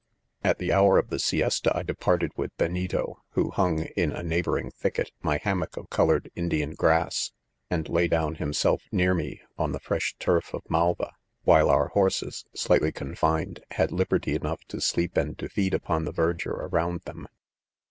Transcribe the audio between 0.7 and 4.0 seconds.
hour of the siesta I departed with Benito, who hung,